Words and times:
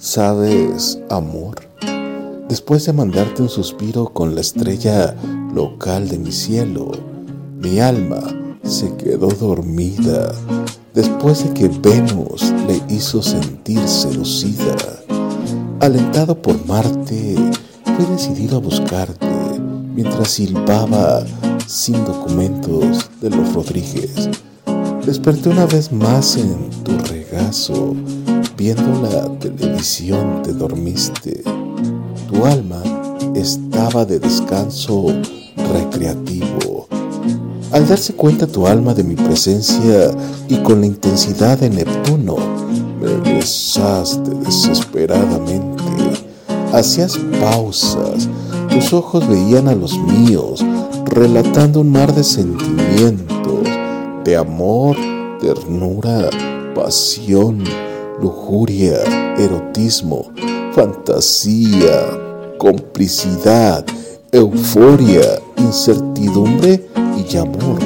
Sabes, 0.00 0.96
amor, 1.10 1.56
después 2.48 2.86
de 2.86 2.92
mandarte 2.92 3.42
un 3.42 3.48
suspiro 3.48 4.04
con 4.04 4.36
la 4.36 4.42
estrella 4.42 5.16
local 5.52 6.08
de 6.08 6.20
mi 6.20 6.30
cielo, 6.30 6.92
mi 7.56 7.80
alma 7.80 8.22
se 8.62 8.94
quedó 8.94 9.26
dormida 9.26 10.32
después 10.94 11.42
de 11.42 11.52
que 11.52 11.66
Venus 11.66 12.54
le 12.68 12.80
hizo 12.94 13.20
sentir 13.20 13.88
seducida. 13.88 14.76
Alentado 15.80 16.40
por 16.40 16.64
Marte, 16.64 17.34
fui 17.96 18.04
decidido 18.06 18.58
a 18.58 18.60
buscarte 18.60 19.26
mientras 19.96 20.30
silbaba 20.30 21.24
sin 21.66 22.04
documentos 22.04 23.10
de 23.20 23.30
los 23.30 23.52
Rodríguez. 23.52 24.30
Desperté 25.04 25.48
una 25.48 25.66
vez 25.66 25.90
más 25.90 26.36
en 26.36 26.70
tu 26.84 26.96
regazo, 27.12 27.96
viendo 28.58 29.00
la 29.00 29.38
televisión 29.38 30.42
te 30.42 30.52
dormiste. 30.52 31.44
Tu 32.28 32.44
alma 32.44 32.82
estaba 33.32 34.04
de 34.04 34.18
descanso 34.18 35.06
recreativo. 35.72 36.88
Al 37.70 37.86
darse 37.86 38.14
cuenta 38.14 38.48
tu 38.48 38.66
alma 38.66 38.94
de 38.94 39.04
mi 39.04 39.14
presencia 39.14 40.10
y 40.48 40.56
con 40.56 40.80
la 40.80 40.86
intensidad 40.86 41.56
de 41.56 41.70
Neptuno, 41.70 42.36
me 43.00 43.34
besaste 43.34 44.30
desesperadamente. 44.44 45.84
Hacías 46.72 47.16
pausas, 47.40 48.28
tus 48.70 48.92
ojos 48.92 49.26
veían 49.28 49.68
a 49.68 49.74
los 49.76 49.96
míos, 49.96 50.64
relatando 51.04 51.80
un 51.80 51.92
mar 51.92 52.12
de 52.12 52.24
sentimientos, 52.24 53.68
de 54.24 54.36
amor, 54.36 54.96
ternura, 55.40 56.28
pasión, 56.74 57.62
lujuria, 58.20 59.02
erotismo, 59.38 60.32
fantasía, 60.74 62.06
complicidad, 62.58 63.84
euforia, 64.32 65.40
incertidumbre 65.56 66.86
y 67.16 67.36
amor. 67.36 67.78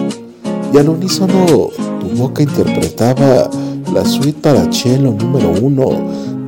Y 0.72 0.78
al 0.78 0.88
unísono 0.88 1.70
tu 2.00 2.08
boca 2.16 2.42
interpretaba 2.42 3.50
la 3.92 4.04
suite 4.04 4.40
para 4.40 4.72
cello 4.72 5.12
número 5.12 5.52
uno 5.60 5.90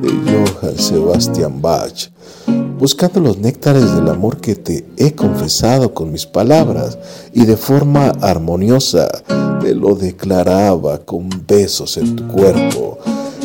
de 0.01 0.09
Johann 0.09 0.77
Sebastian 0.77 1.61
Bach, 1.61 2.09
buscando 2.79 3.19
los 3.19 3.37
néctares 3.37 3.93
del 3.95 4.09
amor 4.09 4.37
que 4.37 4.55
te 4.55 4.85
he 4.97 5.13
confesado 5.13 5.93
con 5.93 6.11
mis 6.11 6.25
palabras 6.25 6.97
y 7.33 7.45
de 7.45 7.55
forma 7.55 8.09
armoniosa 8.21 9.07
te 9.61 9.75
lo 9.75 9.95
declaraba 9.95 10.99
con 10.99 11.29
besos 11.47 11.97
en 11.97 12.15
tu 12.15 12.27
cuerpo. 12.27 12.97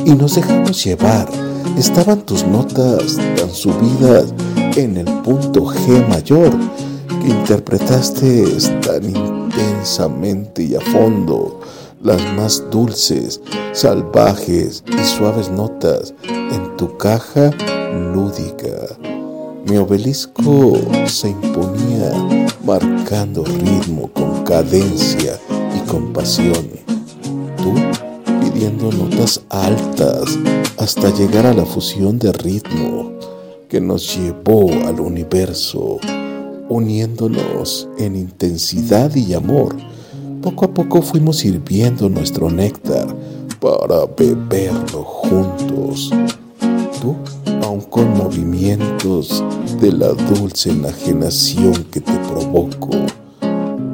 Y 0.04 0.14
nos 0.14 0.34
dejamos 0.34 0.84
llevar. 0.84 1.28
Estaban 1.76 2.22
tus 2.22 2.44
notas 2.44 3.16
tan 3.36 3.50
subidas 3.50 4.32
en 4.76 4.96
el 4.96 5.06
punto 5.22 5.64
G 5.64 6.06
mayor 6.08 6.50
que 7.22 7.28
interpretaste 7.28 8.44
tan 8.82 9.04
intensamente 9.04 10.62
y 10.62 10.74
a 10.74 10.80
fondo 10.80 11.60
las 12.02 12.20
más 12.34 12.64
dulces, 12.70 13.40
salvajes 13.72 14.82
y 14.86 15.04
suaves 15.04 15.50
notas 15.50 16.14
en 16.28 16.76
tu 16.76 16.96
caja 16.96 17.50
lúdica. 18.14 18.96
Mi 19.66 19.76
obelisco 19.76 20.78
se 21.06 21.28
imponía 21.28 22.12
marcando 22.64 23.44
ritmo 23.44 24.10
con 24.12 24.44
cadencia 24.44 25.38
y 25.76 25.86
con 25.88 26.12
pasión. 26.12 26.79
Notas 28.68 29.40
altas 29.48 30.38
hasta 30.76 31.08
llegar 31.14 31.46
a 31.46 31.54
la 31.54 31.64
fusión 31.64 32.18
de 32.18 32.30
ritmo 32.30 33.10
que 33.70 33.80
nos 33.80 34.14
llevó 34.14 34.70
al 34.86 35.00
universo, 35.00 35.98
uniéndonos 36.68 37.88
en 37.98 38.16
intensidad 38.16 39.14
y 39.14 39.32
amor. 39.32 39.74
Poco 40.42 40.66
a 40.66 40.74
poco 40.74 41.00
fuimos 41.00 41.38
sirviendo 41.38 42.10
nuestro 42.10 42.50
néctar 42.50 43.06
para 43.60 44.04
beberlo 44.14 45.04
juntos. 45.04 46.10
Tú, 47.00 47.16
aun 47.62 47.80
con 47.80 48.14
movimientos 48.14 49.42
de 49.80 49.90
la 49.90 50.08
dulce 50.08 50.70
enajenación 50.70 51.84
que 51.84 52.02
te 52.02 52.12
provoco, 52.28 52.90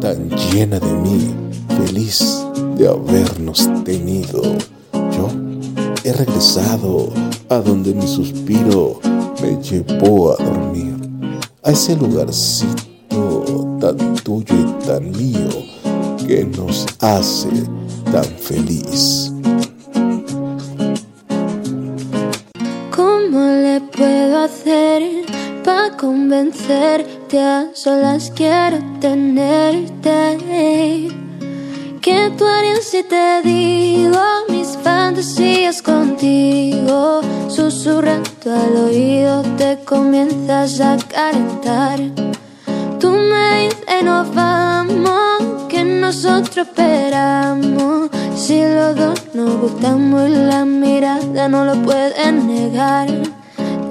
tan 0.01 0.29
llena 0.29 0.81
de 0.81 0.93
mí, 0.93 1.35
feliz 1.69 2.46
de 2.77 2.89
habernos 2.89 3.69
tenido. 3.85 4.43
Yo 4.93 5.29
he 6.05 6.13
regresado 6.13 7.13
a 7.49 7.57
donde 7.57 7.95
mi 7.95 8.07
suspiro 8.07 9.01
me 9.43 9.57
llevó 9.63 10.33
a 10.33 10.37
dormir, 10.37 10.95
a 11.63 11.71
ese 11.71 11.97
lugarcito 11.97 12.87
tan 13.81 14.15
tuyo 14.17 14.55
y 14.55 14.87
tan 14.87 15.11
mío 15.11 15.49
que 16.27 16.45
nos 16.45 16.87
hace 17.01 17.49
tan 18.13 18.25
feliz. 18.25 19.33
¿Cómo 22.95 23.41
le 23.41 23.81
puedo 23.97 24.45
hacer 24.45 25.03
para 25.65 25.97
convencerte? 25.97 27.41
A 27.41 27.71
solas 27.75 28.33
quiero 28.35 28.79
tenerte. 29.01 30.96
¿Qué 32.27 32.33
tú 32.33 32.45
harías 32.45 32.83
si 32.83 33.05
te 33.05 33.41
digo 33.45 34.21
mis 34.49 34.77
fantasías 34.83 35.81
contigo? 35.81 37.21
Susurrando 37.49 38.53
al 38.53 38.77
oído 38.89 39.43
te 39.57 39.79
comienzas 39.85 40.81
a 40.81 40.97
calentar. 40.97 42.01
Tú 42.99 43.11
me 43.13 43.69
dices 43.69 44.03
no 44.03 44.25
vamos, 44.35 45.67
que 45.69 45.85
nosotros 45.85 46.67
esperamos. 46.67 48.11
Si 48.35 48.61
los 48.61 48.97
dos 48.97 49.21
nos 49.33 49.61
gustamos 49.61 50.29
y 50.29 50.33
la 50.33 50.65
mirada 50.65 51.49
no 51.49 51.65
lo 51.65 51.75
pueden 51.85 52.49
negar. 52.49 53.09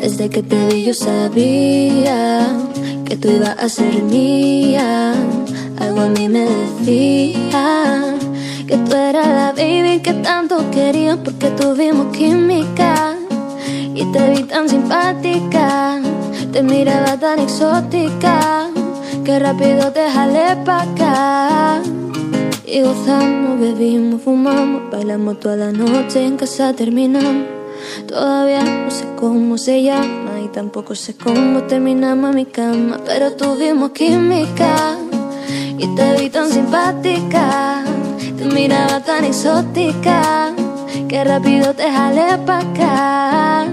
Desde 0.02 0.30
que 0.30 0.44
te 0.44 0.68
vi 0.68 0.84
yo 0.84 0.94
sabía 0.94 2.50
que 3.06 3.16
tú 3.16 3.30
ibas 3.30 3.58
a 3.58 3.70
ser 3.70 4.04
mía. 4.04 5.14
Algo 5.80 6.02
a 6.02 6.10
mí 6.10 6.30
me 6.30 6.46
decía 6.46 8.16
que 8.68 8.78
tú 8.78 8.96
eras 8.96 9.28
la 9.28 9.52
baby 9.52 10.00
que 10.02 10.14
tanto 10.14 10.70
quería 10.72 11.16
porque 11.22 11.50
tuvimos 11.52 12.16
química. 12.16 13.16
Y 13.94 14.04
te 14.12 14.30
vi 14.32 14.44
tan 14.44 14.68
simpática, 14.68 16.02
te 16.52 16.62
miraba 16.62 17.18
tan 17.18 17.40
exótica, 17.40 18.68
que 19.24 19.40
rápido 19.40 19.92
te 19.92 20.10
jalé 20.10 20.56
pa' 20.66 20.82
acá. 20.82 21.82
Y 22.66 22.82
gozamos, 22.82 23.60
bebimos, 23.60 24.22
fumamos, 24.22 24.92
bailamos 24.92 25.40
toda 25.40 25.56
la 25.56 25.72
noche, 25.72 26.26
en 26.26 26.36
casa 26.36 26.74
terminamos. 26.74 27.46
Todavía 28.08 28.64
no 28.64 28.92
sé 28.92 29.06
cómo 29.16 29.58
se 29.58 29.84
llama 29.84 30.42
y 30.44 30.48
tampoco 30.50 30.96
sé 30.96 31.16
cómo 31.16 31.64
terminamos 31.64 32.36
mi 32.36 32.46
cama, 32.46 33.00
pero 33.06 33.32
tuvimos 33.34 33.92
química 33.92 34.98
y 35.78 35.88
te 35.96 36.18
vi 36.18 36.30
tan 36.30 36.50
simpática, 36.50 37.84
te 38.38 38.46
miraba 38.46 39.00
tan 39.02 39.26
exótica, 39.26 40.54
que 41.08 41.24
rápido 41.24 41.74
te 41.74 41.90
jalé 41.92 42.38
pa' 42.46 42.60
acá. 42.60 43.68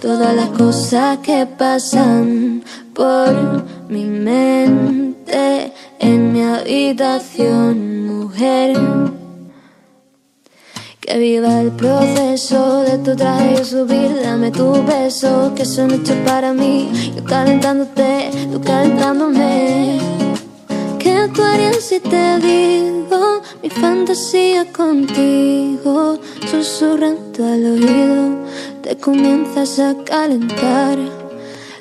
Todas 0.00 0.34
las 0.34 0.48
cosas 0.50 1.18
que 1.18 1.46
pasan 1.46 2.62
por 2.92 3.64
mi 3.88 4.04
mente 4.04 5.72
en 5.98 6.32
mi 6.32 6.42
habitación, 6.42 8.06
mujer. 8.06 8.76
Que 11.00 11.18
viva 11.18 11.60
el 11.60 11.70
proceso 11.72 12.82
de 12.82 12.98
tu 12.98 13.16
traje 13.16 13.60
y 13.60 13.64
subir, 13.64 14.20
dame 14.22 14.50
tu 14.50 14.84
beso, 14.84 15.52
que 15.54 15.64
son 15.64 15.92
hechos 15.92 16.16
para 16.24 16.52
mí. 16.52 16.90
Yo 17.16 17.24
calentándote, 17.24 18.30
tú 18.52 18.60
calentándome. 18.60 20.11
¿Qué 21.32 21.36
tú 21.38 21.44
harías 21.44 21.80
si 21.80 21.98
te 21.98 22.38
digo 22.40 23.40
mi 23.62 23.70
fantasía 23.70 24.70
contigo? 24.70 26.18
Susurrando 26.50 27.46
al 27.46 27.64
oído, 27.72 28.44
te 28.82 28.98
comienzas 28.98 29.78
a 29.78 29.94
calentar. 30.04 30.98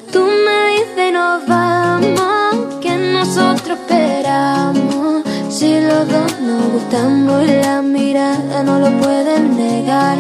Tú 0.10 0.24
me 0.24 0.70
dices 0.72 1.12
nos 1.12 1.46
vamos, 1.48 2.76
que 2.80 2.96
nosotros 2.96 3.78
esperamos. 3.78 5.24
Si 5.50 5.82
los 5.82 6.08
dos 6.08 6.40
nos 6.40 6.72
gustamos 6.72 7.46
la 7.46 7.82
mirada 7.82 8.64
no 8.64 8.80
lo 8.80 8.90
pueden 9.02 9.58
negar. 9.58 10.18